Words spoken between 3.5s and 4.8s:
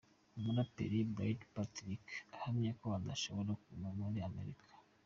kuguma muri Amerika.